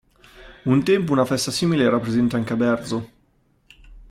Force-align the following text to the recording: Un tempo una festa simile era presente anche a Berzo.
Un 0.75 0.79
tempo 0.89 1.13
una 1.13 1.25
festa 1.27 1.51
simile 1.51 1.83
era 1.85 1.99
presente 1.99 2.35
anche 2.35 2.53
a 2.53 2.55
Berzo. 2.55 3.09